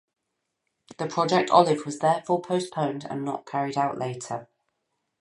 The 0.97 1.05
Project 1.05 1.51
Olive 1.51 1.85
was 1.85 1.99
therefore 1.99 2.41
postponed 2.41 3.05
and 3.07 3.23
not 3.23 3.45
carried 3.45 3.77
out 3.77 3.99
later. 3.99 4.49